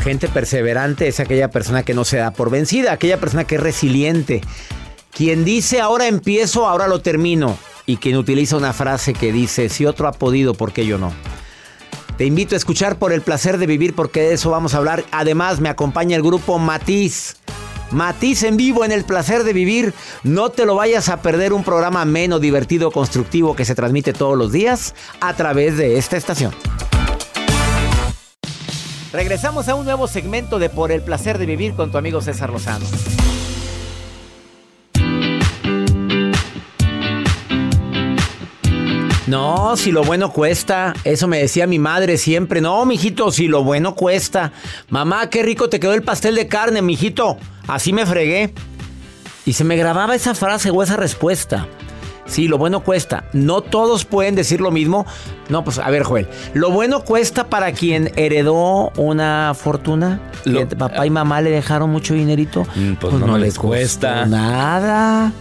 [0.00, 3.60] Gente perseverante es aquella persona que no se da por vencida, aquella persona que es
[3.60, 4.40] resiliente.
[5.12, 7.56] Quien dice ahora empiezo, ahora lo termino.
[7.86, 11.12] Y quien utiliza una frase que dice, si otro ha podido, ¿por qué yo no?
[12.16, 15.04] Te invito a escuchar por el placer de vivir porque de eso vamos a hablar.
[15.10, 17.36] Además me acompaña el grupo Matiz.
[17.90, 19.94] Matiz en vivo en el placer de vivir.
[20.22, 24.36] No te lo vayas a perder un programa menos divertido, constructivo que se transmite todos
[24.36, 26.52] los días a través de esta estación.
[29.12, 32.50] Regresamos a un nuevo segmento de Por el placer de vivir con tu amigo César
[32.50, 32.86] Lozano.
[39.26, 40.94] No, si lo bueno cuesta.
[41.04, 42.60] Eso me decía mi madre siempre.
[42.60, 44.52] No, mijito, si lo bueno cuesta.
[44.88, 47.36] Mamá, qué rico te quedó el pastel de carne, mijito.
[47.66, 48.52] Así me fregué.
[49.44, 51.66] Y se me grababa esa frase o esa respuesta.
[52.30, 53.24] Sí, lo bueno cuesta.
[53.32, 55.04] No todos pueden decir lo mismo.
[55.48, 56.28] No, pues a ver, Joel.
[56.54, 60.20] Lo bueno cuesta para quien heredó una fortuna.
[60.44, 62.64] Lo- que papá y mamá le dejaron mucho dinerito.
[62.76, 64.26] Mm, pues no les costó cuesta.
[64.26, 65.32] Nada.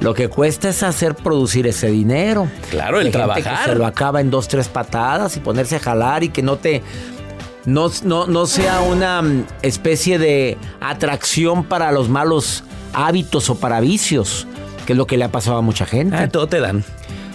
[0.00, 2.46] Lo que cuesta es hacer producir ese dinero.
[2.70, 3.68] Claro, el Hay gente que trabajar.
[3.70, 6.82] se lo acaba en dos, tres patadas y ponerse a jalar y que no te.
[7.64, 12.62] No, no, no sea una mm, especie de atracción para los malos
[12.92, 14.46] hábitos o para vicios,
[14.84, 16.16] que es lo que le ha pasado a mucha gente.
[16.16, 16.84] Ah, todo te dan.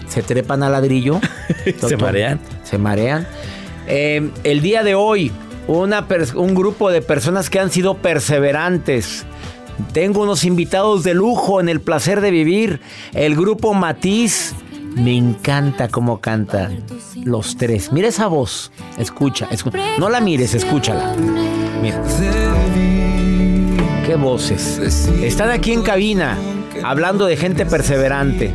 [0.08, 1.20] Se trepan al ladrillo.
[1.88, 2.40] Se marean.
[2.64, 3.28] Se marean.
[3.88, 5.32] Eh, el día de hoy,
[5.68, 6.06] una
[6.36, 9.26] un grupo de personas que han sido perseverantes.
[9.94, 12.82] Tengo unos invitados de lujo en el placer de vivir.
[13.14, 14.54] El grupo Matiz.
[14.96, 16.84] Me encanta cómo cantan
[17.24, 17.94] los tres.
[17.94, 18.72] Mira esa voz.
[18.98, 19.78] Escucha, escucha.
[20.00, 21.16] No la mires, escúchala.
[21.82, 22.02] Mira.
[24.06, 24.80] Qué voces.
[25.22, 26.38] Están aquí en cabina
[26.84, 28.54] hablando de gente perseverante.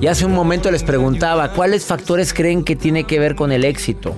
[0.00, 3.64] Y hace un momento les preguntaba, ¿cuáles factores creen que tiene que ver con el
[3.64, 4.14] éxito?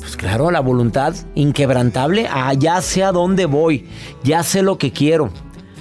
[0.00, 2.26] Pues claro, la voluntad inquebrantable.
[2.30, 3.88] Ah, ya sé a dónde voy,
[4.24, 5.30] ya sé lo que quiero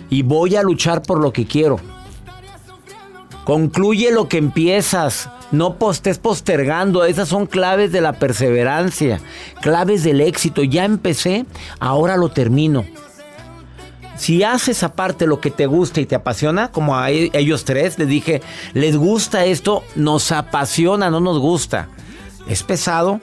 [0.10, 1.80] y voy a luchar por lo que quiero.
[3.46, 7.06] Concluye lo que empiezas, no estés postergando.
[7.06, 9.20] Esas son claves de la perseverancia,
[9.62, 10.64] claves del éxito.
[10.64, 11.46] Ya empecé,
[11.80, 12.86] ahora lo termino.
[14.18, 18.00] Si haces aparte lo que te gusta y te apasiona, como a e- ellos tres,
[18.00, 18.42] les dije,
[18.74, 21.90] les gusta esto, nos apasiona, no nos gusta.
[22.48, 23.20] Es pesado.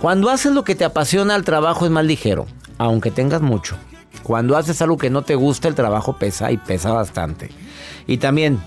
[0.00, 2.46] Cuando haces lo que te apasiona, el trabajo es más ligero,
[2.78, 3.76] aunque tengas mucho.
[4.22, 7.50] Cuando haces algo que no te gusta, el trabajo pesa y pesa bastante.
[8.06, 8.60] Y también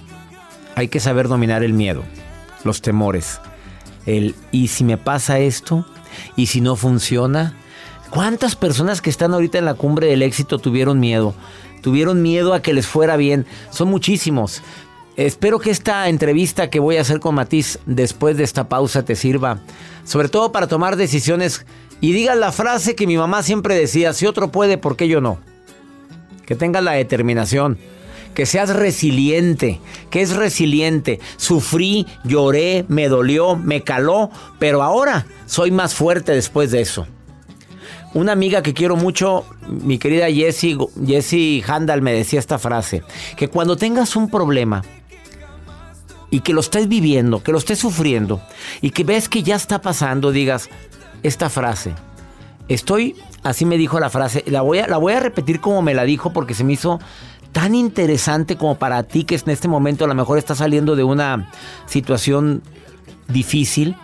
[0.76, 2.04] hay que saber dominar el miedo,
[2.64, 3.40] los temores.
[4.06, 5.86] El, ¿y si me pasa esto?
[6.36, 7.54] ¿Y si no funciona?
[8.16, 11.36] ¿Cuántas personas que están ahorita en la cumbre del éxito tuvieron miedo?
[11.82, 13.46] Tuvieron miedo a que les fuera bien.
[13.72, 14.62] Son muchísimos.
[15.18, 19.18] Espero que esta entrevista que voy a hacer con Matiz después de esta pausa te
[19.18, 19.60] sirva,
[20.06, 21.66] sobre todo para tomar decisiones
[22.00, 25.20] y digas la frase que mi mamá siempre decía, si otro puede, ¿por qué yo
[25.20, 25.38] no?
[26.46, 27.78] Que tengas la determinación,
[28.34, 31.20] que seas resiliente, que es resiliente.
[31.36, 37.08] Sufrí, lloré, me dolió, me caló, pero ahora soy más fuerte después de eso.
[38.16, 43.04] Una amiga que quiero mucho, mi querida Jessie, Jessie Handal me decía esta frase,
[43.36, 44.84] que cuando tengas un problema
[46.32, 48.42] y que lo estés viviendo, que lo estés sufriendo
[48.80, 50.70] y que ves que ya está pasando, digas
[51.24, 51.94] esta frase.
[52.70, 55.94] Estoy, así me dijo la frase, la voy a, la voy a repetir como me
[55.94, 57.02] la dijo porque se me hizo
[57.52, 61.04] tan interesante como para ti que en este momento a lo mejor está saliendo de
[61.04, 61.52] una
[61.86, 62.64] situación
[63.28, 63.98] difícil,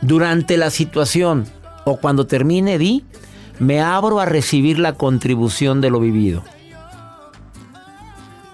[0.00, 1.46] durante la situación
[1.84, 3.04] o cuando termine, di,
[3.58, 6.44] me abro a recibir la contribución de lo vivido.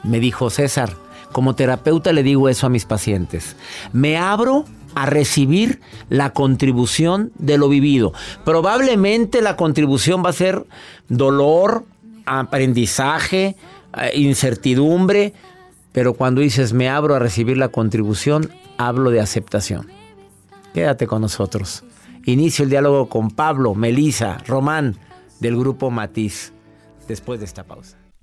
[0.03, 0.95] Me dijo César,
[1.33, 3.56] como terapeuta le digo eso a mis pacientes.
[3.93, 4.65] Me abro
[4.95, 8.12] a recibir la contribución de lo vivido.
[8.45, 10.65] Probablemente la contribución va a ser
[11.09, 11.85] dolor,
[12.27, 13.57] aprendizaje,
[13.97, 15.35] eh, incertidumbre,
[15.93, 19.91] pero cuando dices me abro a recibir la contribución, hablo de aceptación.
[20.73, 21.85] Quédate con nosotros.
[22.26, 24.97] Inicio el diálogo con Pablo, Melisa, Román
[25.41, 26.53] del grupo Matiz
[27.06, 28.04] después de esta pausa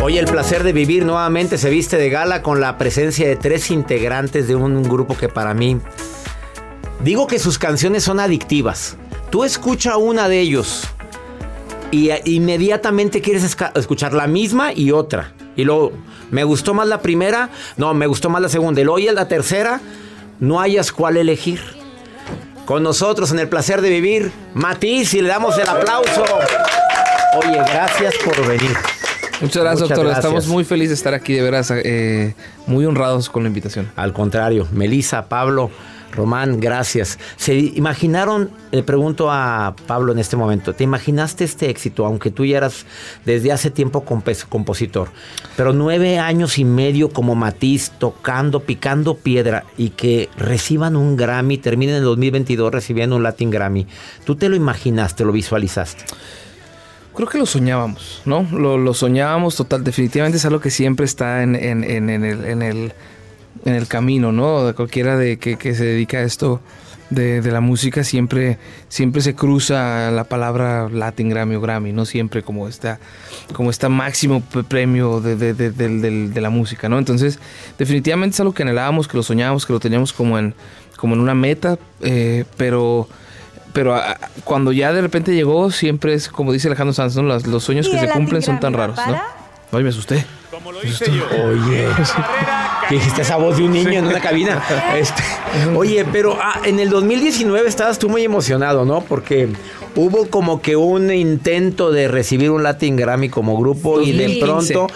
[0.00, 3.70] Hoy el placer de vivir nuevamente se viste de gala con la presencia de tres
[3.70, 5.80] integrantes de un grupo que para mí
[7.00, 8.96] digo que sus canciones son adictivas.
[9.30, 10.84] Tú escucha una de ellos
[11.90, 15.32] y inmediatamente quieres escuchar la misma y otra.
[15.56, 15.92] Y luego,
[16.30, 17.50] ¿me gustó más la primera?
[17.76, 18.80] No, me gustó más la segunda.
[18.80, 19.80] Y luego y la tercera,
[20.38, 21.60] no hayas cuál elegir.
[22.66, 26.24] Con nosotros en el placer de vivir, Matiz, y le damos el aplauso.
[27.42, 28.76] Oye, gracias por venir.
[29.40, 30.06] Muchas gracias, doctor.
[30.08, 32.34] Estamos muy felices de estar aquí, de veras, eh,
[32.66, 33.90] muy honrados con la invitación.
[33.94, 35.70] Al contrario, Melissa, Pablo,
[36.12, 37.18] Román, gracias.
[37.36, 42.44] ¿Se imaginaron, le pregunto a Pablo en este momento, ¿te imaginaste este éxito, aunque tú
[42.44, 42.84] ya eras
[43.24, 45.08] desde hace tiempo compositor,
[45.56, 51.58] pero nueve años y medio como Matiz, tocando, picando piedra y que reciban un Grammy,
[51.58, 53.86] terminen en el 2022 recibiendo un Latin Grammy?
[54.24, 56.04] ¿Tú te lo imaginaste, lo visualizaste?
[57.18, 58.46] Creo que lo soñábamos, ¿no?
[58.52, 62.92] Lo, soñábamos total, definitivamente es algo que siempre está en, el,
[63.88, 64.72] camino, ¿no?
[64.76, 66.60] Cualquiera de que, se dedica a esto
[67.10, 72.44] de, la música siempre, siempre se cruza la palabra Latin Grammy o Grammy, no siempre
[72.44, 73.00] como esta,
[73.52, 76.98] como esta máximo premio de, la música, ¿no?
[76.98, 77.40] Entonces,
[77.80, 80.54] definitivamente es algo que anhelábamos, que lo soñábamos, que lo teníamos como en,
[80.96, 83.08] como en una meta, eh, pero
[83.72, 87.88] pero ah, cuando ya de repente llegó, siempre es como dice Alejandro Sanz, los, sueños
[87.88, 89.20] que se cumplen son tan raros, ¿no?
[89.70, 90.24] Ay, me asusté.
[90.50, 91.24] Como lo hice yo.
[91.44, 91.86] Oye,
[92.88, 94.62] ¿qué dijiste esa voz de un niño en una cabina?
[94.98, 95.22] Este,
[95.76, 99.02] oye, pero ah, en el 2019 estabas tú muy emocionado, ¿no?
[99.02, 99.48] Porque
[99.94, 104.88] hubo como que un intento de recibir un Latin Grammy como grupo y de pronto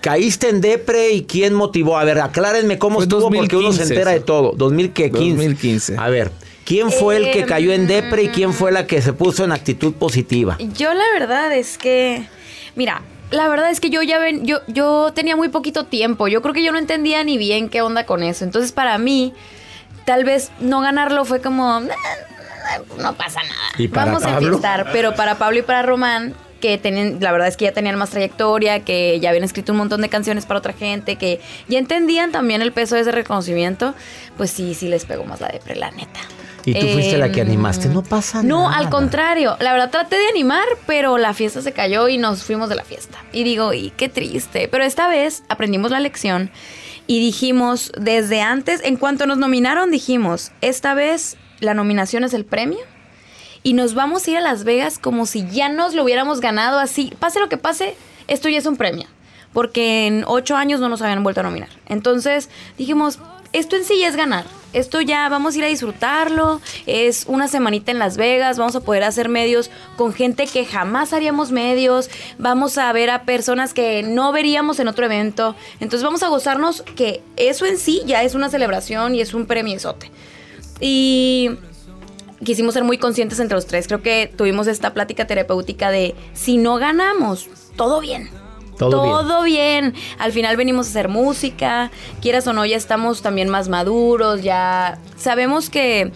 [0.00, 1.96] caíste en depre y quién motivó.
[1.96, 4.52] A ver, aclárenme cómo estuvo porque uno se entera de todo.
[4.56, 5.18] 2015.
[5.18, 5.96] 2015.
[5.96, 6.32] A ver.
[6.68, 9.52] ¿Quién fue el que cayó en depre y quién fue la que se puso en
[9.52, 10.58] actitud positiva?
[10.58, 12.26] Yo la verdad es que,
[12.76, 16.28] mira, la verdad es que yo ya ven, yo, yo tenía muy poquito tiempo.
[16.28, 18.44] Yo creo que yo no entendía ni bien qué onda con eso.
[18.44, 19.32] Entonces para mí,
[20.04, 23.88] tal vez no ganarlo fue como, no pasa nada.
[23.88, 24.90] Vamos a enfiestar.
[24.92, 28.10] Pero para Pablo y para Román, que tenían, la verdad es que ya tenían más
[28.10, 32.30] trayectoria, que ya habían escrito un montón de canciones para otra gente, que ya entendían
[32.30, 33.94] también el peso de ese reconocimiento,
[34.36, 36.20] pues sí, sí les pegó más la depre, la neta.
[36.70, 38.48] Y tú fuiste la que animaste, no pasa nada.
[38.48, 42.42] No, al contrario, la verdad traté de animar, pero la fiesta se cayó y nos
[42.42, 43.18] fuimos de la fiesta.
[43.32, 44.68] Y digo, y qué triste.
[44.68, 46.50] Pero esta vez aprendimos la lección
[47.06, 52.44] y dijimos, desde antes, en cuanto nos nominaron, dijimos, esta vez la nominación es el
[52.44, 52.78] premio
[53.62, 56.78] y nos vamos a ir a Las Vegas como si ya nos lo hubiéramos ganado
[56.78, 57.12] así.
[57.18, 57.96] Pase lo que pase,
[58.26, 59.06] esto ya es un premio.
[59.52, 61.70] Porque en ocho años no nos habían vuelto a nominar.
[61.86, 63.18] Entonces dijimos,
[63.52, 64.44] esto en sí ya es ganar.
[64.74, 66.60] Esto ya vamos a ir a disfrutarlo.
[66.86, 68.58] Es una semanita en Las Vegas.
[68.58, 72.10] Vamos a poder hacer medios con gente que jamás haríamos medios.
[72.38, 75.56] Vamos a ver a personas que no veríamos en otro evento.
[75.80, 79.46] Entonces vamos a gozarnos que eso en sí ya es una celebración y es un
[79.46, 80.10] premiezote.
[80.80, 81.50] Y
[82.44, 83.86] quisimos ser muy conscientes entre los tres.
[83.86, 88.28] Creo que tuvimos esta plática terapéutica de si no ganamos, todo bien
[88.78, 89.94] Todo, bien.
[90.18, 94.98] Al final venimos a hacer música, quieras o no, ya estamos también más maduros, ya
[95.16, 96.12] sabemos que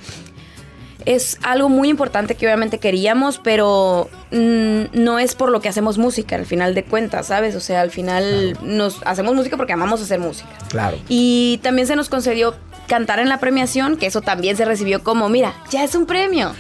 [1.05, 5.99] es algo muy importante que obviamente queríamos, pero mm, no es por lo que hacemos
[5.99, 7.57] música, al final de cuentas, ¿sabes?
[7.57, 10.51] O sea, al final nos hacemos música porque amamos hacer música.
[10.69, 10.97] Claro.
[11.09, 12.55] Y también se nos concedió
[12.87, 16.53] cantar en la premiación, que eso también se recibió como, mira, ya es un premio.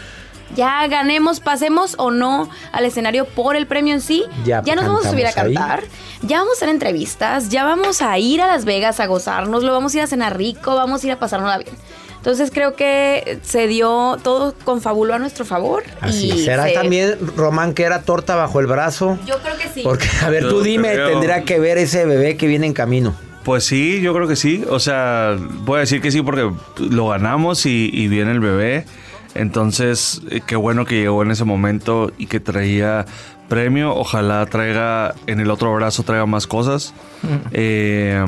[0.54, 4.24] Ya ganemos, pasemos o no al escenario por el premio en sí.
[4.44, 5.84] Ya, nos vamos a subir a cantar.
[6.22, 7.48] Ya vamos a hacer entrevistas.
[7.48, 9.62] Ya vamos a ir a Las Vegas a gozarnos.
[9.62, 10.74] Lo vamos a ir a cenar rico.
[10.74, 11.74] Vamos a ir a pasárnosla bien.
[12.22, 15.82] Entonces creo que se dio todo confabuló a nuestro favor.
[16.00, 19.18] Así ¿Será también, Román, que era torta bajo el brazo?
[19.26, 19.80] Yo creo que sí.
[19.82, 23.16] Porque, a ver, tú dime, tendría que ver ese bebé que viene en camino.
[23.44, 24.64] Pues sí, yo creo que sí.
[24.70, 28.86] O sea, voy a decir que sí porque lo ganamos y, viene el bebé.
[29.34, 33.06] Entonces, eh, qué bueno que llegó en ese momento y que traía
[33.48, 33.94] premio.
[33.94, 36.94] Ojalá traiga en el otro brazo traiga más cosas.
[37.22, 37.48] Mm.
[37.52, 38.24] Eh,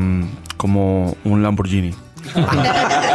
[0.57, 1.95] como un Lamborghini.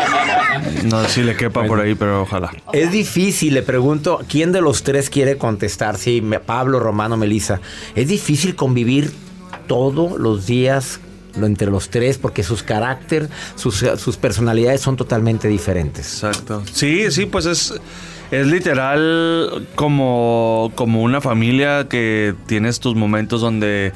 [0.83, 2.51] No sé si le quepa por ahí, pero ojalá.
[2.73, 5.97] Es difícil, le pregunto, ¿quién de los tres quiere contestar?
[5.97, 7.61] Sí, Pablo, Romano, Melissa.
[7.95, 9.11] Es difícil convivir
[9.67, 10.99] todos los días
[11.35, 16.23] entre los tres porque sus carácter, sus, sus personalidades son totalmente diferentes.
[16.23, 16.63] Exacto.
[16.71, 17.73] Sí, sí, pues es
[18.31, 23.91] es literal como, como una familia que tienes tus momentos donde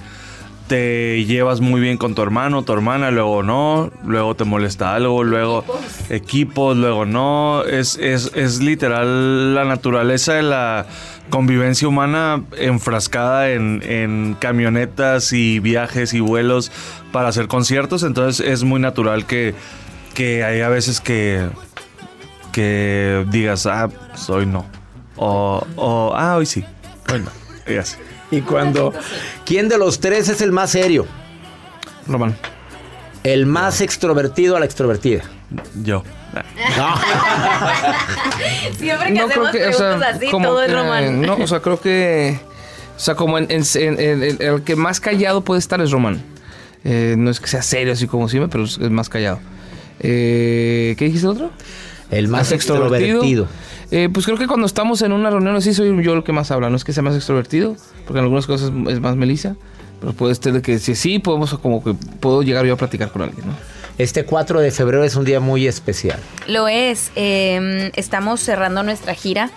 [0.67, 5.23] te llevas muy bien con tu hermano, tu hermana, luego no, luego te molesta algo,
[5.23, 5.65] luego
[6.09, 7.63] equipos, luego no.
[7.63, 10.85] Es, es, es literal la naturaleza de la
[11.29, 16.71] convivencia humana enfrascada en, en, camionetas y viajes y vuelos
[17.11, 18.03] para hacer conciertos.
[18.03, 19.55] Entonces es muy natural que,
[20.13, 21.49] que hay a veces que,
[22.51, 24.65] que digas, ah, soy no.
[25.17, 26.63] O, o ah, hoy sí.
[27.11, 27.31] Hoy no.
[27.71, 27.97] Y así.
[28.33, 28.93] Y cuando.
[29.45, 31.05] ¿Quién de los tres es el más serio?
[32.07, 32.35] Román.
[33.23, 35.21] El más extrovertido a la extrovertida.
[35.83, 36.03] Yo.
[36.77, 36.95] No.
[38.77, 41.21] Siempre que hacemos preguntas así, todo es Román.
[41.21, 42.39] No, o sea, creo que.
[42.97, 46.23] O sea, como en, el que más callado puede estar es Román.
[46.83, 49.39] Eh, no es que sea serio así como siempre, pero es, más callado.
[49.99, 51.51] Eh, ¿Qué dijiste otro?
[52.13, 53.47] El más, extrovertido.
[53.91, 56.51] Eh, pues creo que cuando estamos en una reunión así soy yo el que más
[56.51, 56.69] habla.
[56.69, 59.55] No es que sea más extrovertido, porque en algunas cosas es más Melissa.
[59.99, 63.21] Pero puede ser que si sí, podemos como que puedo llegar yo a platicar con
[63.21, 63.53] alguien, ¿no?
[63.97, 66.19] Este 4 de febrero es un día muy especial.
[66.47, 67.11] Lo es.
[67.15, 69.51] Em, estamos cerrando nuestra gira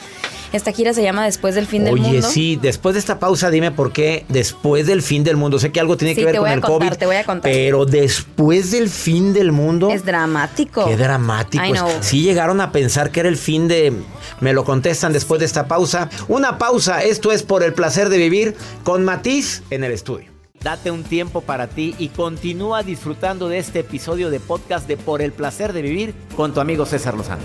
[0.53, 2.09] esta gira se llama Después del fin del mundo.
[2.09, 5.59] Oye, sí, después de esta pausa, dime por qué después del fin del mundo.
[5.59, 6.93] Sé que algo tiene que ver con el COVID.
[6.95, 7.50] Te voy a contar.
[7.50, 9.91] Pero después del fin del mundo.
[9.91, 10.87] Es dramático.
[10.87, 11.65] Qué dramático.
[12.00, 13.93] Sí llegaron a pensar que era el fin de.
[14.41, 16.09] Me lo contestan después de esta pausa.
[16.29, 17.03] Una pausa.
[17.03, 20.37] Esto es por el placer de vivir con Matiz en el estudio.
[20.62, 25.23] Date un tiempo para ti y continúa disfrutando de este episodio de podcast de Por
[25.23, 27.43] el placer de vivir con tu amigo César Lozano.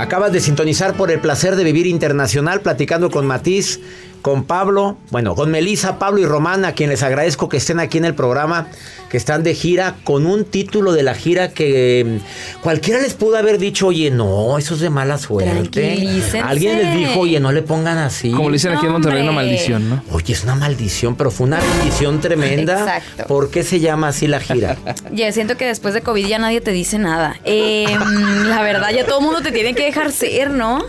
[0.00, 3.80] Acabas de sintonizar por el placer de vivir internacional platicando con Matiz
[4.22, 7.98] con Pablo, bueno, con Melisa, Pablo y Román, a quien les agradezco que estén aquí
[7.98, 8.68] en el programa,
[9.10, 13.36] que están de gira con un título de la gira que mm, cualquiera les pudo
[13.36, 16.20] haber dicho, oye, no, eso es de mala suerte.
[16.42, 18.30] Alguien les dijo, oye, no le pongan así.
[18.30, 20.02] Como le dicen aquí en Monterrey, una maldición, ¿no?
[20.12, 22.78] Oye, es una maldición, pero fue una bendición tremenda.
[22.78, 23.24] Exacto.
[23.26, 24.76] ¿Por qué se llama así la gira?
[25.12, 27.36] Ya, siento que después de COVID ya nadie te dice nada.
[27.44, 30.84] Em, la verdad, ya todo el mundo te tiene que dejar ser, ¿no?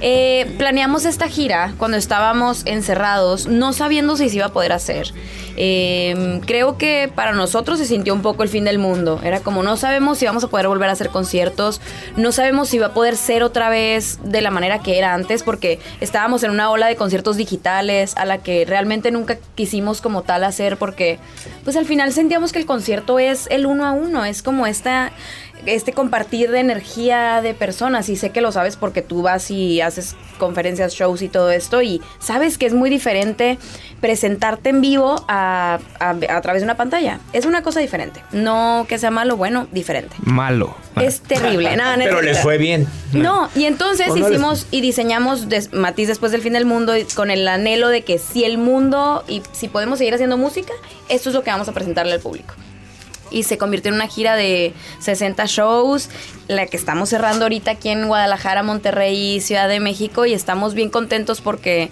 [0.00, 5.12] Eh, planeamos esta gira cuando estábamos encerrados, no sabiendo si se iba a poder hacer.
[5.56, 9.20] Em, creo que para nosotros se sintió un poco el fin del mundo.
[9.22, 11.80] Era como no sabemos si vamos a poder volver a hacer conciertos,
[12.16, 15.42] no sabemos si va a poder ser otra vez de la manera que era antes,
[15.42, 20.22] porque estábamos en una ola de conciertos digitales a la que realmente nunca quisimos como
[20.22, 21.18] tal hacer, porque
[21.64, 25.12] pues al final sentíamos que el concierto es el uno a uno, es como esta
[25.66, 29.80] este compartir de energía de personas y sé que lo sabes porque tú vas y
[29.80, 33.58] haces conferencias, shows y todo esto y sabes que es muy diferente
[34.00, 37.20] presentarte en vivo a, a, través de una pantalla.
[37.32, 38.20] Es una cosa diferente.
[38.32, 40.16] No que sea malo, bueno, diferente.
[40.22, 40.76] Malo.
[41.00, 41.76] Es terrible.
[41.76, 42.86] Nada, Pero les fue bien.
[43.12, 47.88] No, y entonces hicimos y diseñamos Matiz después del fin del mundo con el anhelo
[47.88, 50.72] de que si el mundo y si podemos seguir haciendo música,
[51.08, 52.54] esto es lo que vamos a presentarle al público
[53.32, 56.10] y se convirtió en una gira de 60 shows,
[56.48, 60.74] la que estamos cerrando ahorita aquí en Guadalajara, Monterrey y Ciudad de México y estamos
[60.74, 61.90] bien contentos porque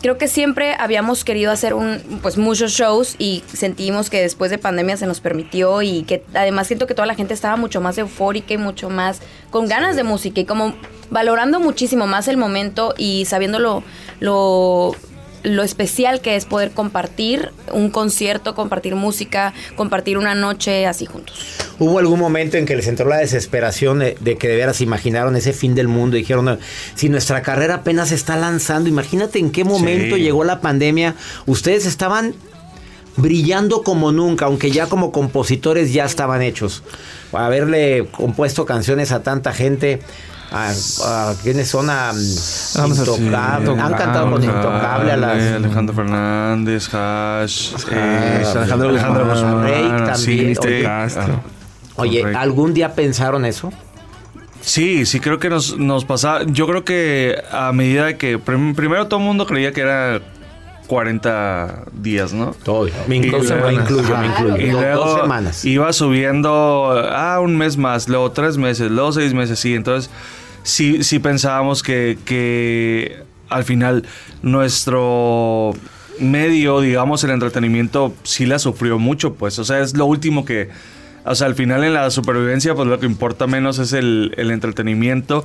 [0.00, 4.58] creo que siempre habíamos querido hacer un, pues muchos shows y sentimos que después de
[4.58, 7.98] pandemia se nos permitió y que además siento que toda la gente estaba mucho más
[7.98, 9.20] eufórica y mucho más
[9.50, 10.74] con ganas de música y como
[11.10, 14.94] valorando muchísimo más el momento y sabiendo lo,
[15.42, 21.44] lo, especial que es poder compartir un concierto, compartir música, compartir una noche así juntos.
[21.78, 25.36] ¿Hubo algún momento en que les entró la desesperación de, de que de veras imaginaron
[25.36, 26.58] ese fin del mundo y dijeron, "No,
[26.94, 30.22] si nuestra carrera apenas se está lanzando, imagínate en qué momento Sí.
[30.22, 31.14] llegó la pandemia,
[31.46, 32.34] ustedes estaban
[33.16, 36.82] brillando como nunca, aunque ya como compositores ya estaban hechos.
[37.32, 40.00] Haberle compuesto canciones a tanta gente,
[40.50, 40.70] a,
[41.30, 45.42] a quienes son a Vamos Intocable, han cantado con Intocable a las...
[45.54, 50.82] Alejandro Fernández, Hash, eh, Alejandro Guzmán, Guzmán, Rey sí, también, este, oye.
[50.82, 51.40] Castro.
[51.96, 52.24] Oye.
[52.36, 53.72] ¿algún día pensaron eso?
[54.60, 56.42] Sí, sí creo que nos, nos pasaba.
[56.44, 60.20] Yo creo que a medida de que prim- primero todo el mundo creía que era
[60.88, 62.54] 40 días, ¿no?
[62.64, 62.88] Todo.
[63.06, 64.56] Me incluyo, me incluyo, me incluyo.
[64.56, 65.64] Y luego dos semanas.
[65.64, 69.74] iba subiendo, ah, un mes más, luego tres meses, luego seis meses, sí.
[69.74, 70.10] Entonces,
[70.68, 74.04] sí, sí pensábamos que, que al final
[74.42, 75.72] nuestro
[76.20, 79.58] medio, digamos, el entretenimiento, sí la sufrió mucho, pues.
[79.58, 80.68] O sea, es lo último que...
[81.24, 84.50] O sea, al final en la supervivencia, pues lo que importa menos es el, el
[84.50, 85.44] entretenimiento.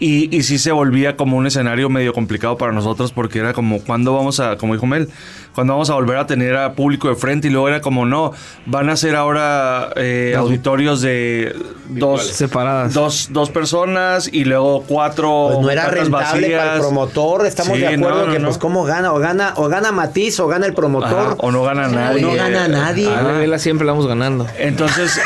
[0.00, 3.80] Y, y sí se volvía como un escenario medio complicado para nosotros porque era como,
[3.82, 5.08] ¿cuándo vamos a, como dijo Mel,
[5.56, 7.48] cuándo vamos a volver a tener a público de frente?
[7.48, 8.32] Y luego era como, no,
[8.66, 11.52] van a ser ahora eh, auditorios de
[11.88, 12.94] dos, Separadas.
[12.94, 16.78] dos, dos personas y luego cuatro Pues no era rentable para el vacías.
[16.78, 18.46] promotor, estamos Sí, de acuerdo no, no, que no.
[18.46, 21.12] pues cómo gana, o gana, o gana Matiz o gana el promotor.
[21.12, 22.22] Ajá, o no gana nadie.
[22.22, 23.12] no gana nadie.
[23.12, 24.46] A la vela siempre la vamos ganando.
[24.58, 25.20] Entonces,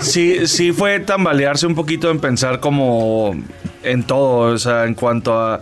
[0.00, 3.34] sí, sí fue tambalearse un poquito en pensar como
[3.82, 5.60] en todo, o sea, en cuanto a,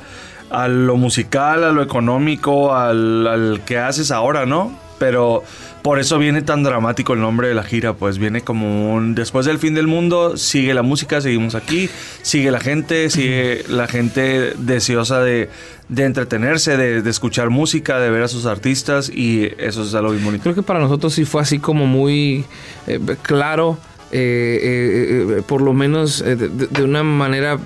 [0.50, 4.78] a lo musical, a lo económico, al, al que haces ahora, ¿no?
[4.98, 5.42] Pero
[5.82, 9.46] por eso viene tan dramático el nombre de la gira, pues viene como un después
[9.46, 11.88] del fin del mundo, sigue la música, seguimos aquí,
[12.20, 15.48] sigue la gente, sigue la gente deseosa de,
[15.88, 20.10] de entretenerse, de, de escuchar música, de ver a sus artistas y eso es algo
[20.12, 20.42] bien bonito.
[20.42, 22.44] Creo que para nosotros sí fue así como muy
[22.86, 23.78] eh, claro,
[24.12, 27.58] eh, eh, por lo menos de una manera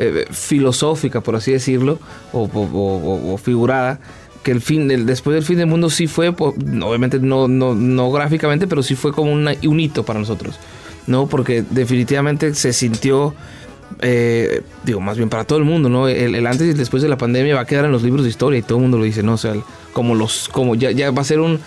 [0.00, 1.98] eh, filosófica, por así decirlo,
[2.32, 4.00] o, figurada,
[4.42, 8.66] que el fin, el- después del fin del mundo sí fue, obviamente no, no, gráficamente,
[8.66, 10.58] pero sí fue como un hito para nosotros,
[11.06, 11.26] ¿no?
[11.28, 13.34] Porque definitivamente se sintió...
[14.02, 16.08] eh, digo, más bien para todo el mundo, ¿no?
[16.08, 18.58] El, antes y después de la pandemia va a quedar en los libros de historia
[18.58, 19.34] y todo el mundo lo dice, ¿no?
[19.34, 19.54] O sea,
[19.92, 21.58] como los, como ya, ya va a ser un,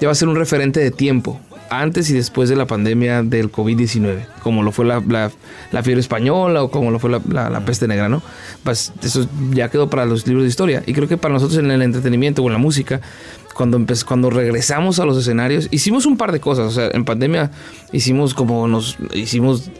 [0.00, 3.50] ya va a ser un referente de tiempo, antes y después de la pandemia del
[3.52, 5.30] COVID-19, como lo fue la, la-
[5.72, 8.22] la fiebre española o como lo fue la, peste negra, ¿no?
[8.64, 10.82] Pues eso ya quedó para los libros de historia.
[10.86, 13.00] Y creo que para nosotros en el entretenimiento o en la música,
[13.54, 16.66] cuando, cuando regresamos a los escenarios, hicimos un par de cosas.
[16.66, 17.50] O sea, en pandemia
[17.92, 19.70] hicimos como nos hicimos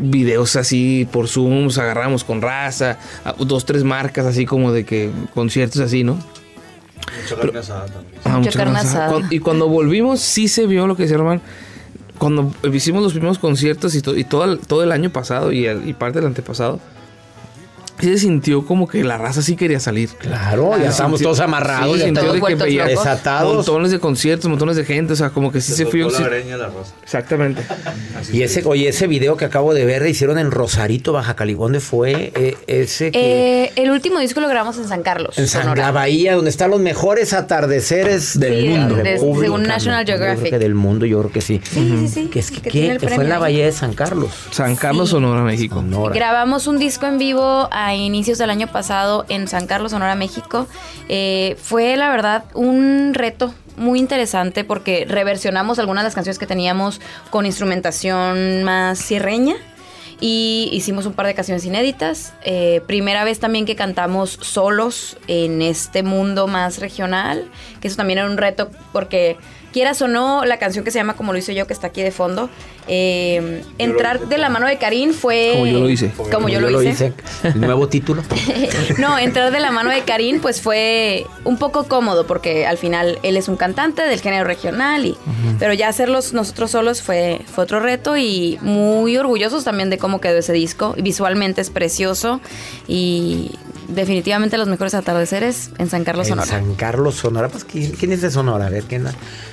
[0.00, 2.98] videos así por Zoom, nos agarramos con raza,
[3.38, 6.18] dos, tres marcas así como de que conciertos así, ¿no?
[7.08, 9.04] Ah, Mucha mucha carne carne asada.
[9.06, 9.10] asada.
[9.10, 11.40] Cuando- y cuando volvimos, sí se vio lo que decía Román.
[12.18, 15.66] Cuando hicimos los primeros conciertos y, to- y todo, el, todo el año pasado y,
[15.66, 16.80] el- y parte del antepasado,
[18.00, 20.10] se sintió como que la raza sí quería salir.
[20.18, 23.54] Claro, ya Se estamos sintió- todos amarrados, sí, ya sintió de que veía desatados.
[23.56, 26.02] montones de conciertos, montones de gente, o sea, como que sí se, fue.
[26.10, 26.22] sí-
[27.02, 27.62] exactamente.
[28.32, 31.80] Y ese, oye, ese video que acabo de ver, hicieron en Rosarito, Baja California, ¿dónde
[31.80, 32.32] fue?
[32.36, 33.64] Eh, ese que...
[33.64, 35.38] Eh, el último disco lo grabamos en San Carlos.
[35.38, 35.82] en San, Sonora.
[35.86, 38.94] la Bahía, donde están los mejores atardeceres del Sí, mundo.
[38.96, 40.50] de- República, según National Yo creo Geographic.
[40.50, 41.60] que del mundo, yo creo que sí.
[41.64, 42.26] Sí, sí, sí.
[42.26, 43.40] Que es que, Que tiene el que fue en la ahí.
[43.40, 44.30] Bahía de San Carlos.
[44.50, 45.12] San Carlos, Sí.
[45.12, 45.76] Sonora, México.
[45.76, 46.14] Sonora.
[46.14, 50.66] Grabamos un disco en vivo a inicios del año pasado en San Carlos, Sonora, México.
[51.08, 56.46] Eh, fue la verdad un reto muy interesante porque reversionamos algunas de las canciones que
[56.46, 59.54] teníamos con instrumentación más sierreña.
[60.20, 62.32] Y hicimos un par de canciones inéditas.
[62.42, 67.48] Eh, primera vez también que cantamos solos en este mundo más regional.
[67.80, 69.36] Que eso también era un reto porque,
[69.72, 72.02] quieras o no, la canción que se llama Como lo hice yo, que está aquí
[72.02, 72.50] de fondo,
[72.86, 75.52] eh, entrar de la mano de Karim fue...
[75.54, 76.12] Como yo lo hice.
[76.32, 77.12] Como yo lo hice.
[77.42, 78.22] El nuevo título.
[78.98, 83.18] No, entrar de la mano de Karim pues fue un poco cómodo porque al final
[83.22, 85.16] él es un cantante del género regional y
[85.58, 90.20] pero ya hacerlos nosotros solos fue fue otro reto y muy orgullosos también de cómo
[90.20, 90.94] quedó ese disco.
[90.98, 92.40] Visualmente es precioso
[92.86, 93.52] y
[93.88, 96.48] definitivamente los mejores atardeceres en San Carlos en Sonora.
[96.48, 97.48] San Carlos, Sonora.
[97.48, 98.66] Pues, ¿quién, quién es de Sonora?
[98.66, 99.06] A ver, ¿quién?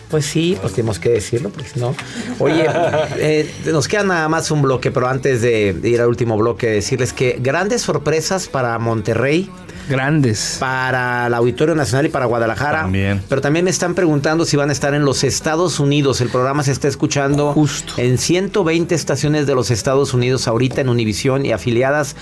[0.10, 1.96] Pues sí, pues tenemos que decirlo, porque si no.
[2.40, 2.66] Oye,
[3.18, 7.14] eh, nos queda nada más un bloque, pero antes de ir al último bloque, decirles
[7.14, 9.50] que grandes sorpresas para Monterrey.
[9.90, 10.58] Grandes.
[10.60, 12.82] para el Auditorio Nacional y para Guadalajara.
[12.82, 13.22] También.
[13.30, 16.22] Pero también me están preguntando si van a estar en los Estados Unidos.
[16.22, 17.94] El programa se está escuchando Justo.
[17.98, 22.16] en 120 estaciones de los Estados Unidos ahorita en Univisión y afiliadas.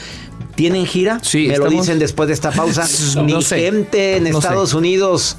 [0.55, 1.19] ¿Tienen gira?
[1.23, 2.87] Sí, Me lo dicen después de esta pausa.
[3.23, 3.59] No sé.
[3.59, 4.47] gente en No sé.
[4.47, 5.37] Estados Unidos.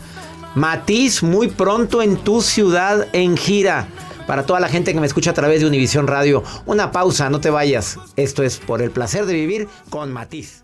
[0.55, 3.89] Matiz, muy pronto en tu ciudad en gira.
[4.27, 6.43] Para toda la gente que me escucha a través de Univisión Radio.
[6.67, 7.99] Una pausa, no te vayas.
[8.17, 10.64] Esto es por el placer de vivir con Matiz.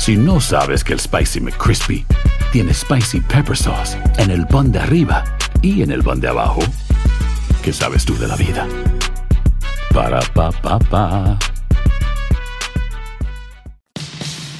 [0.00, 2.06] Si no sabes que el Spicy McCrispy
[2.52, 5.22] tiene Spicy Pepper Sauce en el pan de arriba
[5.60, 6.62] y en el pan de abajo,
[7.62, 8.66] ¿qué sabes tú de la vida?
[9.92, 11.38] Para, pa, pa, pa.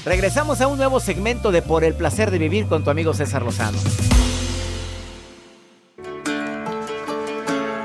[0.05, 3.43] Regresamos a un nuevo segmento de Por el placer de vivir con tu amigo César
[3.43, 3.79] Lozano.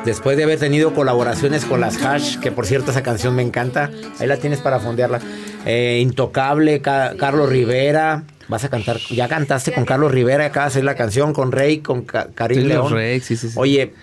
[0.04, 3.90] Después de haber tenido colaboraciones con las Hash, que por cierto esa canción me encanta,
[4.20, 5.20] ahí la tienes para fondearla.
[5.66, 10.78] Eh, Intocable, Ca- Carlos Rivera, vas a cantar, ya cantaste con Carlos Rivera, acabas de
[10.80, 12.94] hacer la canción con Rey, con Karim Sí, León.
[12.94, 13.56] Rey, sí, sí, sí.
[13.58, 13.94] Oye,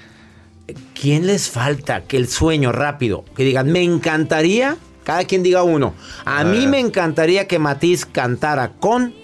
[1.01, 5.95] ¿quién les falta que el sueño rápido, que digan, me encantaría, cada quien diga uno,
[6.25, 9.15] a mí me encantaría que Matiz cantara con...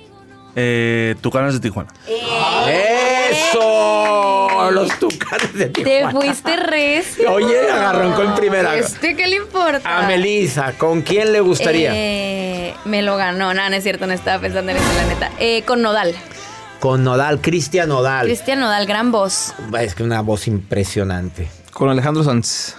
[0.60, 1.88] Eh, Tucanes de Tijuana.
[3.30, 4.47] ¡Eso!
[4.70, 6.10] Los tucanes de Te Tijuana.
[6.10, 7.32] fuiste recio.
[7.32, 8.76] Oye, agarró en primera.
[8.76, 9.98] ¿Este qué le importa?
[9.98, 11.92] A Melissa, ¿con quién le gustaría?
[11.94, 13.54] Eh, me lo ganó.
[13.54, 15.30] No, no es cierto, no estaba pensando en eso, la neta.
[15.38, 16.14] Eh, con Nodal.
[16.80, 18.26] Con Nodal, Cristian Nodal.
[18.26, 19.54] Cristian Nodal, gran voz.
[19.80, 21.48] Es que una voz impresionante.
[21.72, 22.74] Con Alejandro Sanz.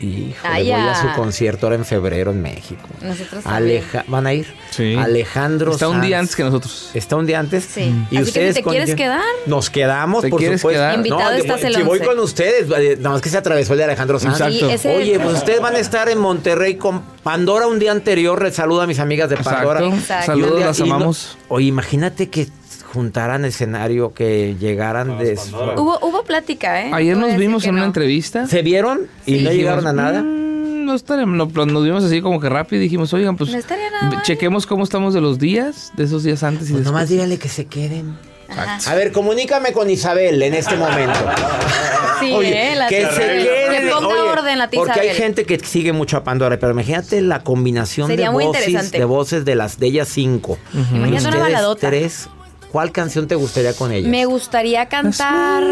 [0.00, 2.88] Híjole, Ay, voy a su concierto ahora en febrero en México.
[3.02, 3.78] Nosotros también.
[3.82, 4.46] Aleja ¿Van a ir?
[4.70, 4.94] Sí.
[4.94, 6.90] Alejandro Está un día antes que nosotros.
[6.94, 7.64] ¿Está un día antes?
[7.64, 7.92] Sí.
[8.16, 8.96] Así que si te quieres quién?
[8.96, 9.22] quedar.
[9.46, 10.78] Nos quedamos, ¿Te por quieres supuesto.
[10.80, 10.94] quedar?
[10.94, 12.04] Invitado de- estás el si voy 11.
[12.06, 14.34] con ustedes, eh, nada más que se atravesó el de Alejandro Sanz.
[14.40, 14.68] Exacto.
[14.68, 18.48] Sí, ese- Oye, pues ustedes van a estar en Monterrey con Pandora un día anterior.
[18.52, 19.80] Saludo a mis amigas de Pandora.
[19.80, 19.96] Exacto.
[19.96, 20.22] Exacto.
[20.22, 21.38] Y Saludos, día- las y no- amamos.
[21.48, 22.46] oye, imagínate que
[22.92, 25.38] juntaran escenario, que llegaran de...
[25.76, 26.90] Hubo, hubo plática, ¿eh?
[26.92, 28.46] Ayer nos vimos en una entrevista.
[28.46, 29.02] ¿Se vieron?
[29.26, 29.44] Y Sí.
[29.44, 30.22] no llegaron a nada.
[30.22, 31.36] "Mm, no estaremos.
[31.36, 34.22] No, pero nos vimos así como que rápido y dijimos, oigan, pues No estaría nada
[34.22, 36.92] chequemos cómo estamos de los días, de esos días antes y Pues después.
[36.92, 38.16] nomás díganle que se queden.
[38.48, 38.78] Ajá.
[38.90, 41.18] A ver, comunícame con Isabel en este momento.
[42.20, 42.74] Sí, Oye, ¿eh?
[42.74, 43.44] La que se Isabel.
[43.44, 43.82] queden.
[43.84, 46.72] Que ponga Oye, orden la tía Porque hay gente que sigue mucho a Pandora, pero
[46.72, 50.58] imagínate la combinación Sería de muy voces, de voces de las de ellas cinco.
[50.74, 51.86] Imagínate una Ustedes baladota.
[51.88, 52.28] tres,
[52.70, 54.10] ¿cuál canción te gustaría con ellas?
[54.10, 55.62] Me gustaría cantar.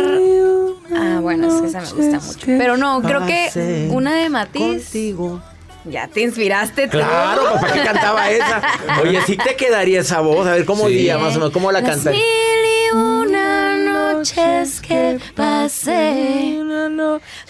[0.94, 2.46] Ah, bueno, es que esa me gusta mucho.
[2.46, 4.85] Pero no, creo que una de Matiz.
[4.85, 5.42] Contigo.
[5.85, 6.98] Ya te inspiraste tú.
[6.98, 8.61] Claro, pues ¿para qué cantaba esa?
[9.02, 10.46] Oye, sí te quedaría esa voz.
[10.46, 11.52] A ver, ¿cómo diría más o menos?
[11.52, 12.20] ¿Cómo la Las cantaría?
[12.20, 16.59] mil y una noches que pasé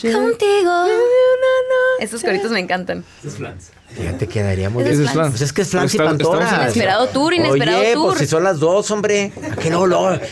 [0.03, 0.85] contigo.
[1.99, 3.05] Esos coritos me encantan.
[3.23, 3.76] Ya te
[4.29, 5.05] quedaría muy Ese bien.
[5.07, 5.31] es Flans.
[5.31, 6.49] Pues es que es Flans y Está- Pandora.
[6.49, 8.07] en- Inesperado tour, inesperado Oye, tour.
[8.09, 9.33] pues si son las dos, hombre.
[9.53, 9.87] ¿A qué no?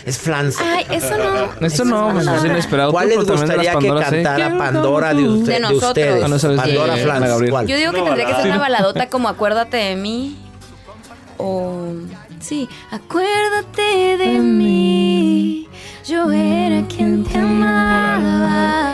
[0.04, 0.56] Es Flans.
[0.60, 1.66] Ay, eso no.
[1.66, 2.90] Esto no, pues es inesperado.
[2.92, 4.22] ¿Cuál tú, les gustaría que Pandoras, ¿eh?
[4.22, 5.88] cantara Quiero Pandora de, usted- De de nosotros.
[5.90, 6.24] ustedes?
[6.24, 7.68] Ah, no, sabes, Pandora Flans.
[7.68, 10.36] Yo digo que tendría que ser una baladota como Acuérdate de mí.
[11.38, 11.88] O.
[12.40, 15.68] Sí, acuérdate de mí.
[16.06, 18.93] Yo era quien te amaba.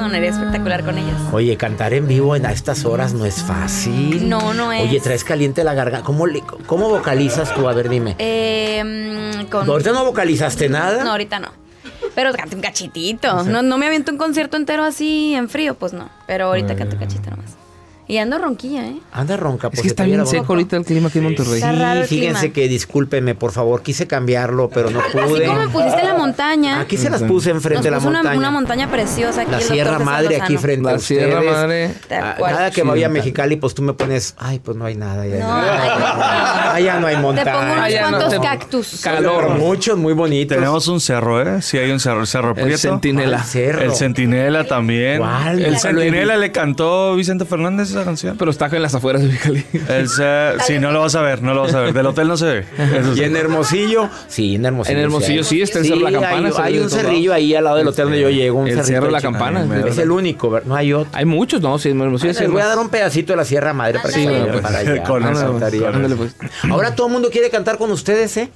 [0.00, 1.20] Sonaría espectacular con ellas.
[1.32, 4.28] Oye, cantar en vivo en- a estas horas no es fácil.
[4.28, 4.82] No, no es.
[4.82, 6.04] Oye, traes caliente la garganta.
[6.04, 7.68] ¿Cómo, le- cómo vocalizas tú?
[7.68, 8.16] A ver, dime.
[8.18, 9.68] Eh, con...
[9.68, 11.04] ¿Ahorita no vocalizaste nada?
[11.04, 11.48] No, ahorita no.
[12.14, 13.44] Pero cante un cachitito.
[13.44, 16.08] No, no me aviento un concierto entero así en frío, pues no.
[16.26, 17.50] Pero ahorita canto un cachito nomás.
[18.10, 18.96] Y ando ronquilla, ¿eh?
[19.12, 19.68] Anda ronca.
[19.68, 21.54] Es porque que está bien seco ahorita el clima aquí en Monterrey.
[21.54, 22.54] Está raro el Sí, fíjense clima.
[22.54, 23.82] que discúlpeme, por favor.
[23.82, 25.22] Quise cambiarlo, pero no pude.
[25.22, 26.80] Así como me pusiste la montaña.
[26.80, 28.30] Aquí se las puse enfrente de la montaña.
[28.30, 29.50] una, una montaña preciosa aquí.
[29.52, 31.24] La el Sierra Madre aquí frente a La ustedes.
[31.24, 31.94] Sierra Madre.
[32.08, 33.14] De Ah, que vaya a Sí.
[33.14, 35.26] Mexicali, pues tú me pones, ay, pues no hay nada.
[35.26, 37.52] Ya, No, ay, Allá no hay Te montaña.
[37.52, 39.00] pongo unos no cuantos te- cactus.
[39.02, 39.50] Calor.
[39.50, 40.56] Muchos, muy bonitos.
[40.56, 41.62] Tenemos un cerro, ¿eh?
[41.62, 42.20] Sí, hay un cerro.
[42.22, 42.78] El cerro El Prieto.
[42.78, 43.38] centinela.
[43.38, 43.82] Al cerro.
[43.82, 45.18] El centinela también.
[45.18, 45.60] ¿Cuál?
[45.62, 48.36] El centinela le cantó Vicente Fernández esa canción.
[48.36, 49.64] Pero está en las afueras de Mexicali.
[50.66, 51.92] Sí, no lo vas a ver, no lo vas a ver.
[51.92, 52.64] Del hotel no se ve.
[52.98, 53.20] Eso sí.
[53.20, 54.08] ¿Y en Hermosillo?
[54.28, 54.98] Sí, en Hermosillo.
[54.98, 57.76] En Hermosillo sí, está el Cerro La Campana, Hay, de un cerrillo ahí al lado
[57.76, 58.58] del hotel donde yo llego.
[58.60, 59.32] Un El cerrito Cerro La ahí chico.
[59.32, 59.66] Campana.
[59.70, 60.68] Ay, Es el único, ¿verdad?
[60.68, 61.10] no hay otro.
[61.12, 61.78] Hay muchos, ¿no?
[61.78, 64.20] Sí, en Hermosillo Les voy a dar un pedacito de la Sierra Madre para que
[64.20, 65.02] Sí, se vayan para allá.
[65.04, 65.24] con.
[66.70, 68.50] Ahora todo el mundo quiere cantar con ustedes, ¿eh?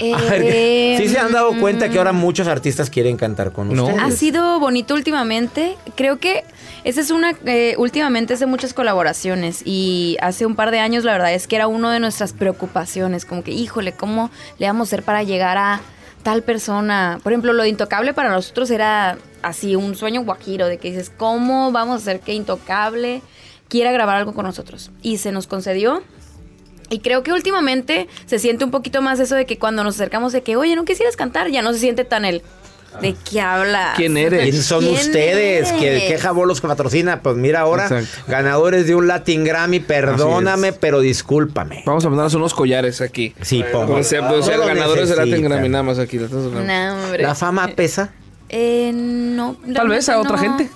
[0.00, 3.84] Ver, Eh, sí se han dado cuenta que ahora muchos artistas quieren cantar con No.
[3.86, 4.02] ustedes.
[4.02, 5.76] Ha sido bonito últimamente.
[5.94, 6.44] Creo que
[6.84, 7.32] esa es una.
[7.46, 9.62] eh, últimamente hace muchas colaboraciones.
[9.64, 13.24] Y hace un par de años, la verdad es que era una de nuestras preocupaciones.
[13.24, 15.80] Como que, híjole, ¿cómo le vamos a hacer para llegar a
[16.22, 17.20] tal persona?
[17.22, 20.66] Por ejemplo, lo de Intocable para nosotros era así, un sueño guajiro.
[20.66, 23.22] De que dices, ¿cómo vamos a hacer que Intocable
[23.68, 24.90] quiera grabar algo con nosotros?
[25.02, 26.02] Y se nos concedió.
[26.90, 30.32] Y creo que últimamente se siente un poquito más eso de que cuando nos acercamos
[30.32, 31.50] de que, oye, ¿no quisieras cantar?
[31.50, 32.42] Ya no se siente tan el...
[33.00, 33.96] ¿De qué hablas?
[33.96, 34.42] ¿Quién eres?
[34.42, 35.72] ¿Quiénes son ¿Quién ustedes?
[35.72, 36.02] ¿Qué, eres?
[36.04, 37.22] qué jabón los patrocina?
[37.22, 38.30] Pues mira ahora, Exacto.
[38.30, 41.82] ganadores de un Latin Grammy, perdóname, pero discúlpame.
[41.86, 43.34] Vamos a mandarnos unos collares aquí.
[43.40, 43.94] Sí, pongo.
[43.94, 45.42] Concepto, o sea, ganadores de Latin.
[45.42, 46.18] Grammy, nada más aquí.
[46.18, 47.16] No.
[47.18, 48.12] ¿La fama pesa?
[48.56, 49.56] Eh, no.
[49.74, 50.42] Tal vez a otra no.
[50.42, 50.70] gente.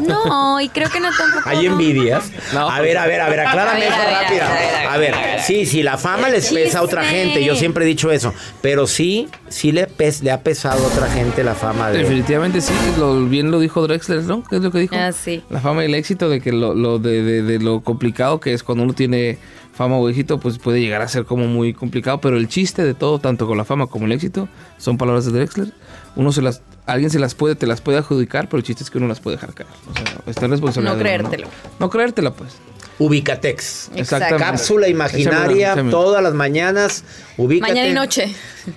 [0.00, 1.42] No, y creo que no tampoco.
[1.48, 1.72] ¿Hay no.
[1.72, 2.30] envidias?
[2.54, 2.68] No.
[2.70, 4.90] A ver, a ver, a ver, aclárame A ver, eso a ver, rápido.
[4.90, 7.44] a ver, sí, sí, la fama les pesa a otra gente.
[7.44, 8.32] Yo siempre he dicho eso.
[8.60, 11.98] Pero sí, sí le, pes- le ha pesado a otra gente la fama de.
[11.98, 14.44] Definitivamente sí, lo, bien lo dijo Drexler, ¿no?
[14.44, 14.94] ¿Qué es lo que dijo?
[14.96, 15.42] Ah, sí.
[15.50, 18.52] La fama y el éxito, de que lo, lo de, de- de lo complicado que
[18.54, 19.38] es cuando uno tiene
[19.74, 22.94] fama o éxito, pues puede llegar a ser como muy complicado, pero el chiste de
[22.94, 25.72] todo, tanto con la fama como el éxito, son palabras de Drexler.
[26.14, 28.90] Uno se las, alguien se las puede, te las puede adjudicar, pero el chiste es
[28.90, 29.70] que uno las puede dejar caer.
[29.90, 30.94] O sea, está en responsabilidad.
[30.94, 31.48] No creértelo.
[31.78, 32.52] No, creértela, pues.
[32.98, 33.90] Ubicatex.
[33.96, 34.36] Exacto.
[34.36, 37.04] Cápsula imaginaria todas las mañanas.
[37.36, 37.72] Ubícate.
[37.72, 38.34] Mañana y noche.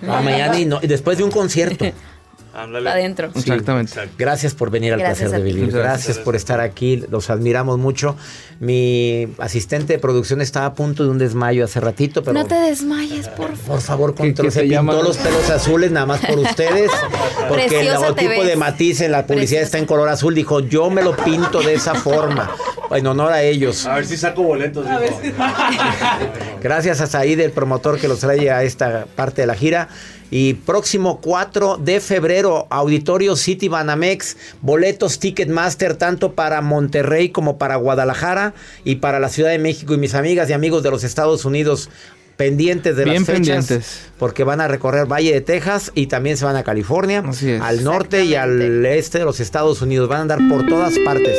[0.08, 1.86] Ah, mañana y no- después de un concierto.
[2.56, 3.30] Adentro.
[3.36, 3.94] Exactamente.
[4.18, 5.72] Gracias por venir al Gracias placer de a vivir.
[5.72, 6.18] Gracias, gracias.
[6.20, 7.04] por estar aquí.
[7.10, 8.16] Los admiramos mucho.
[8.60, 12.56] Mi asistente de producción estaba a punto de un desmayo hace ratito, pero No te
[12.56, 13.60] desmayes, por favor.
[13.68, 14.52] por favor, ¿Qué- control.
[14.52, 14.94] Se pintó llama?
[14.94, 16.90] los pelos azules nada más por ustedes.
[17.50, 19.64] Porque el Preciosa logotipo de Matiz en la publicidad Preciosa.
[19.64, 20.34] está en color azul.
[20.34, 22.50] Dijo, yo me lo pinto de esa forma.
[22.92, 23.86] En honor a ellos.
[23.86, 24.86] A ver si saco boletos.
[24.86, 25.36] hijo.
[26.62, 29.90] Gracias a Said, el promotor que los trae a esta parte de la gira.
[30.32, 37.76] Y próximo 4 de febrero, Auditorio City Banamex, boletos Ticketmaster tanto para Monterrey como para
[37.76, 38.54] Guadalajara
[38.84, 39.94] y para la Ciudad de México.
[39.94, 41.90] Y mis amigas y amigos de los Estados Unidos,
[42.38, 43.66] pendientes de Bien las fechas.
[43.68, 44.02] pendientes.
[44.18, 47.24] Porque van a recorrer Valle de Texas y también se van a California,
[47.62, 50.10] al norte y al este de los Estados Unidos.
[50.10, 51.38] Van a andar por todas partes.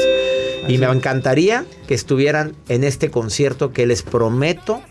[0.69, 4.83] Y me encantaría que estuvieran en este concierto que les prometo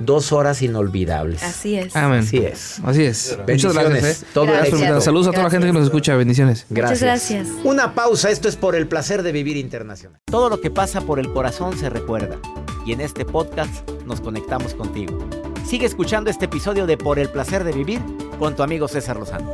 [0.00, 1.42] dos horas inolvidables.
[1.42, 1.94] Así es.
[1.94, 2.20] Amén.
[2.20, 2.80] Así es.
[2.84, 3.28] Así es.
[3.30, 3.90] Muchas Bendiciones.
[4.02, 4.22] gracias.
[4.22, 4.26] ¿eh?
[4.34, 5.04] Todo Gracias.
[5.04, 6.16] Saludos a toda la gente que nos escucha.
[6.16, 6.66] Bendiciones.
[6.70, 7.00] Gracias.
[7.00, 7.64] Muchas gracias.
[7.64, 10.18] Una pausa, esto es por el placer de vivir internacional.
[10.24, 12.36] Todo lo que pasa por el corazón se recuerda.
[12.84, 15.18] Y en este podcast nos conectamos contigo.
[15.66, 18.00] Sigue escuchando este episodio de Por el placer de vivir
[18.38, 19.52] con tu amigo César Lozano.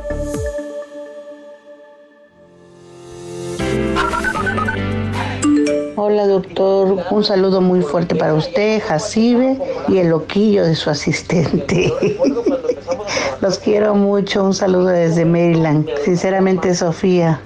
[5.99, 9.57] Hola doctor, un saludo muy fuerte para usted, Jacibe
[9.87, 11.91] y el loquillo de su asistente.
[13.41, 15.89] Los quiero mucho, un saludo desde Maryland.
[16.05, 17.41] Sinceramente, Sofía.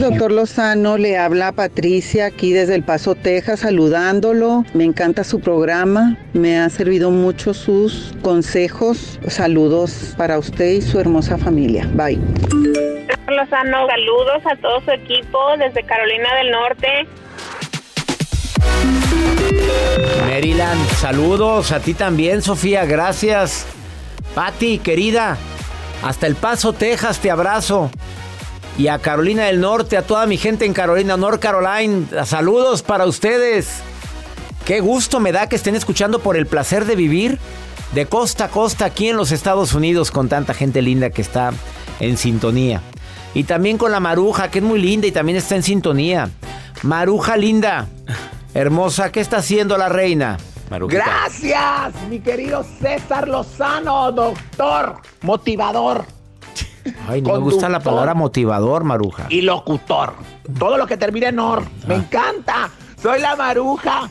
[0.00, 4.64] Doctor Lozano, le habla Patricia aquí desde El Paso, Texas, saludándolo.
[4.74, 9.20] Me encanta su programa, me han servido mucho sus consejos.
[9.28, 11.88] Saludos para usted y su hermosa familia.
[11.92, 12.18] Bye.
[13.28, 17.06] Lozano, saludos a todo su equipo desde Carolina del Norte.
[20.20, 23.66] Maryland, saludos a ti también, Sofía, gracias.
[24.34, 25.36] Patti, querida,
[26.02, 27.90] hasta El Paso, Texas, te abrazo.
[28.78, 33.06] Y a Carolina del Norte, a toda mi gente en Carolina, North Carolina, saludos para
[33.06, 33.80] ustedes.
[34.66, 37.38] Qué gusto me da que estén escuchando por el placer de vivir
[37.94, 41.52] de costa a costa aquí en los Estados Unidos con tanta gente linda que está
[42.00, 42.82] en sintonía.
[43.32, 46.28] Y también con la Maruja, que es muy linda y también está en sintonía.
[46.82, 47.86] Maruja linda,
[48.60, 50.38] hermosa, ¿qué está haciendo la reina?
[50.68, 56.04] Gracias, mi querido César Lozano, doctor, motivador
[57.08, 59.26] Ay, no me gusta la palabra motivador, Maruja.
[59.28, 60.14] y locutor.
[60.58, 61.64] Todo lo que termina en or.
[61.86, 61.98] Me Ah.
[61.98, 62.70] encanta.
[63.02, 64.08] Soy la Maruja,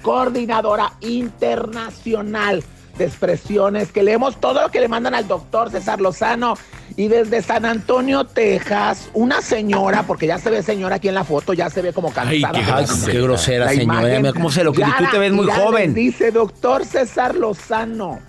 [0.00, 2.62] coordinadora internacional
[2.96, 6.54] de expresiones, que leemos todo lo que le mandan al doctor César Lozano.
[6.96, 11.24] Y desde San Antonio, Texas, una señora, porque ya se ve señora aquí en la
[11.24, 12.52] foto, ya se ve como cansada.
[12.76, 14.16] Ay, qué grosera La señora.
[14.18, 14.32] imagen.
[14.34, 15.94] Cómo se lo que tú te ves muy joven.
[15.94, 18.20] Dice, doctor César Lozano,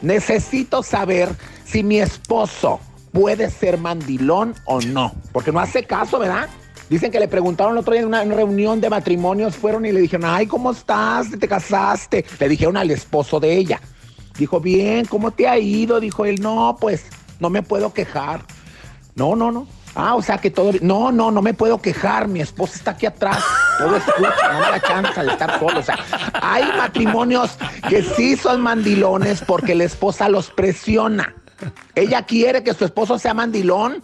[0.00, 1.28] necesito saber
[1.64, 2.80] si mi esposo
[3.12, 5.12] puede ser mandilón o no.
[5.32, 6.48] Porque no hace caso, ¿verdad?
[6.88, 10.00] Dicen que le preguntaron el otro día en una reunión de matrimonios, fueron y le
[10.00, 11.28] dijeron, ay, ¿cómo estás?
[11.38, 12.24] ¿Te casaste?
[12.38, 13.80] Le dijeron al esposo de ella.
[14.38, 16.00] Dijo, bien, ¿cómo te ha ido?
[16.00, 17.04] Dijo él, no, pues
[17.42, 18.40] no me puedo quejar.
[19.16, 19.66] No, no, no.
[19.94, 20.72] Ah, o sea que todo.
[20.80, 22.28] No, no, no me puedo quejar.
[22.28, 23.42] Mi esposa está aquí atrás.
[23.78, 25.80] Todo escucha, no chance de estar solo.
[25.80, 25.98] O sea,
[26.40, 31.34] hay matrimonios que sí son mandilones porque la esposa los presiona.
[31.94, 34.02] Ella quiere que su esposo sea mandilón.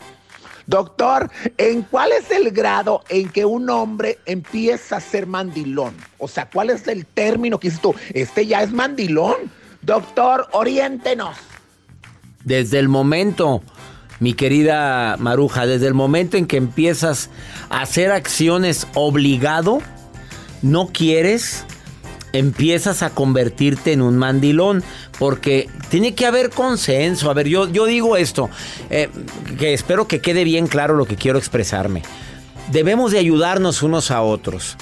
[0.67, 5.95] Doctor, ¿en cuál es el grado en que un hombre empieza a ser mandilón?
[6.19, 7.95] O sea, ¿cuál es el término que dices tú?
[8.13, 9.37] Este ya es mandilón.
[9.81, 11.39] Doctor, oriéntenos.
[12.45, 13.63] Desde el momento
[14.21, 17.31] mi querida Maruja, desde el momento en que empiezas
[17.71, 19.81] a hacer acciones obligado,
[20.61, 21.65] no quieres,
[22.33, 24.83] empiezas a convertirte en un mandilón.
[25.19, 27.29] Porque tiene que haber consenso.
[27.31, 28.51] A ver, yo, yo digo esto,
[28.89, 29.09] eh,
[29.59, 32.03] que espero que quede bien claro lo que quiero expresarme.
[32.71, 34.77] Debemos de ayudarnos unos a otros.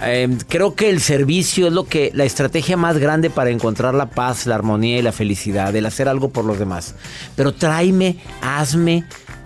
[0.00, 4.10] Em, creo que el servicio es lo que la estrategia más grande para encontrar la
[4.10, 6.94] paz, la armonía y la felicidad, el hacer algo por los demás.
[7.36, 9.04] Pero tráeme, hazme,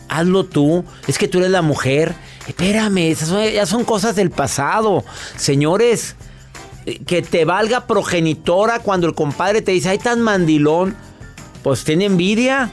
[0.08, 0.84] hazlo tú.
[1.06, 2.14] Es que tú eres la mujer.
[2.46, 5.04] Espérame, esas ya son cosas del pasado.
[5.36, 6.16] Señores,
[6.86, 10.96] eh, que te valga progenitora cuando el compadre te dice, ay, tan mandilón.
[11.62, 12.72] Pues tiene envidia.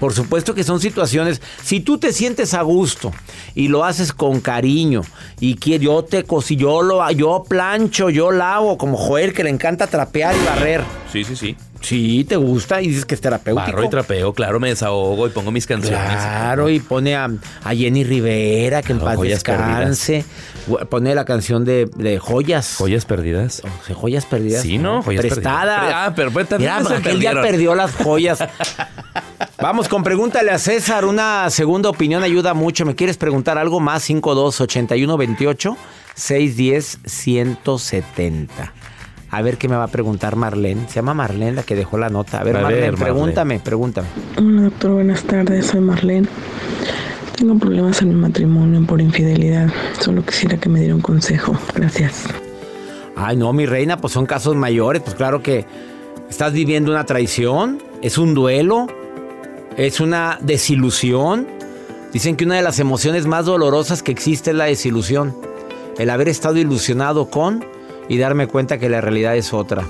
[0.00, 1.40] Por supuesto que son situaciones.
[1.62, 3.12] Si tú te sientes a gusto
[3.54, 5.02] y lo haces con cariño
[5.40, 6.24] y que yo te
[6.56, 10.82] yo lo yo plancho, yo lavo como Joel que le encanta trapear y barrer.
[11.12, 11.56] Sí, sí, sí.
[11.84, 13.66] Sí, te gusta y dices que es terapéutico.
[13.66, 16.00] Barro y trapeo, claro, me desahogo y pongo mis canciones.
[16.00, 17.30] Claro, y pone a,
[17.70, 20.24] Jenny Rivera, que en paz descanse.
[20.88, 22.76] Pone la canción de, Joyas.
[22.78, 23.62] Joyas perdidas.
[23.92, 24.62] joyas perdidas.
[24.62, 25.02] Sí, ¿no?
[25.02, 25.92] Joyas Prestadas.
[25.94, 28.38] Ah, pero pues también Mira, aquel ya perdió las joyas.
[29.64, 31.06] Vamos con pregúntale a César.
[31.06, 32.84] Una segunda opinión ayuda mucho.
[32.84, 34.02] ¿Me quieres preguntar algo más?
[34.02, 35.76] 52 81 28
[36.14, 38.72] 610 170.
[39.30, 40.86] A ver qué me va a preguntar Marlene.
[40.88, 42.40] Se llama Marlene la que dejó la nota.
[42.40, 44.06] A ver, Marlene, pregúntame, pregúntame.
[44.36, 45.68] Hola, doctor, buenas tardes.
[45.68, 46.28] Soy Marlene.
[47.34, 49.72] Tengo problemas en mi matrimonio por infidelidad.
[49.98, 51.56] Solo quisiera que me diera un consejo.
[51.74, 52.26] Gracias.
[53.16, 55.00] Ay, no, mi reina, pues son casos mayores.
[55.00, 55.64] Pues claro que
[56.28, 57.82] estás viviendo una traición.
[58.02, 58.88] Es un duelo.
[59.76, 61.48] Es una desilusión.
[62.12, 65.36] Dicen que una de las emociones más dolorosas que existe es la desilusión.
[65.98, 67.64] El haber estado ilusionado con
[68.08, 69.84] y darme cuenta que la realidad es otra.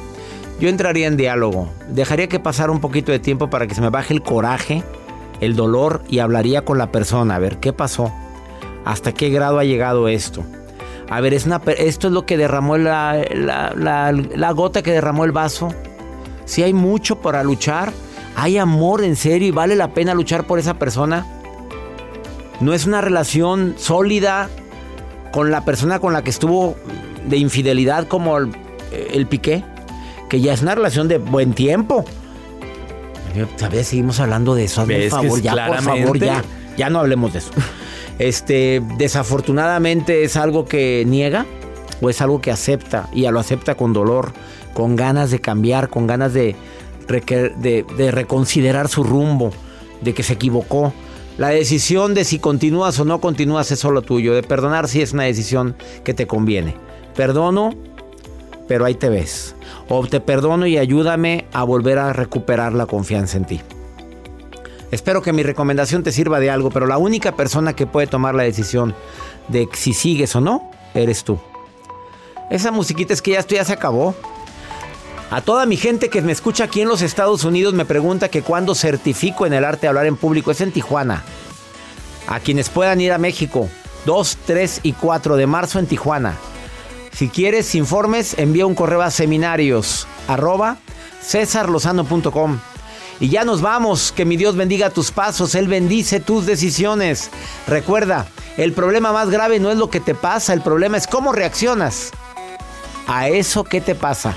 [0.61, 3.91] Yo entraría en diálogo, dejaría que pasara un poquito de tiempo para que se me
[3.91, 4.85] baje el coraje,
[5.41, 8.13] el dolor y hablaría con la persona, a ver qué pasó,
[8.85, 10.45] hasta qué grado ha llegado esto.
[11.11, 13.23] A ver, esto es lo que derramó la,
[14.55, 15.69] gota que derramó el vaso.
[16.47, 17.93] Si hay mucho para luchar,
[18.37, 21.27] hay amor en serio y vale la pena luchar por esa persona.
[22.61, 24.49] No es una relación sólida
[25.33, 26.77] con la persona con la que estuvo
[27.27, 29.65] de infidelidad como el, piqué,
[30.29, 32.05] que ya es una relación de buen tiempo.
[33.57, 33.89] ¿Sabes?
[33.89, 34.87] Seguimos hablando de eso.
[34.87, 36.45] por favor, ya, por favor, ya.
[36.77, 37.51] Ya no hablemos de eso.
[38.19, 41.47] Este, desafortunadamente es algo que niega
[42.01, 44.33] o es algo que acepta y lo acepta con dolor,
[44.73, 46.55] con ganas de cambiar, con ganas de,
[47.07, 49.53] de, de reconsiderar su rumbo,
[50.01, 50.93] de que se equivocó.
[51.39, 54.35] La decisión de si continúas o no continúas es solo tuyo.
[54.35, 56.77] De perdonar si es una decisión que te conviene
[57.15, 57.71] perdono,
[58.69, 59.55] pero ahí te ves.
[59.89, 63.61] O te perdono y ayúdame a volver a recuperar la confianza en ti.
[64.91, 68.35] Espero que mi recomendación te sirva de algo, pero la única persona que puede tomar
[68.35, 68.95] la decisión
[69.49, 71.39] de si sigues o no, eres tú.
[72.51, 74.15] Esa musiquita es que ya esto ya se acabó.
[75.35, 78.43] A toda mi gente que me escucha aquí en los Estados Unidos me pregunta que
[78.43, 80.53] cuándo certifico en el arte de hablar en público.
[80.53, 81.25] Es en Tijuana.
[82.29, 83.69] A quienes puedan ir a México,
[84.07, 86.37] 2, 3 y 4 de marzo en Tijuana.
[87.11, 90.77] Si quieres informes, envía un correo a seminarios arroba.
[93.19, 97.33] Y ya nos vamos, que mi Dios bendiga tus pasos, Él bendice tus decisiones.
[97.67, 101.33] Recuerda, el problema más grave no es lo que te pasa, el problema es cómo
[101.33, 102.13] reaccionas
[103.09, 104.37] a eso que te pasa.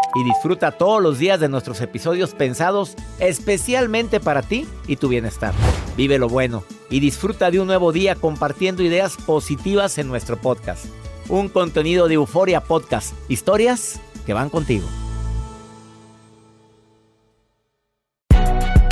[0.15, 5.53] y disfruta todos los días de nuestros episodios pensados especialmente para ti y tu bienestar.
[5.97, 10.85] Vive lo bueno y disfruta de un nuevo día compartiendo ideas positivas en nuestro podcast.
[11.29, 14.87] Un contenido de Euforia Podcast, historias que van contigo.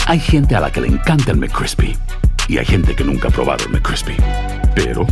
[0.06, 1.96] Hay gente a la que le encanta el McCrispy
[2.48, 4.16] y hay gente que nunca ha probado el McCrispy.
[4.74, 5.06] Pero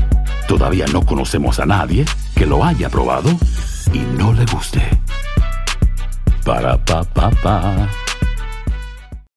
[0.48, 2.04] todavía no conocemos a nadie
[2.36, 3.30] que lo haya probado
[3.94, 4.82] y no le guste.
[6.48, 8.07] Para pa pa pa.